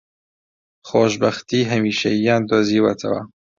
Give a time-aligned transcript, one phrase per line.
[0.87, 3.21] خۆشبەختیی هەمیشەییان دۆزیوەتەوە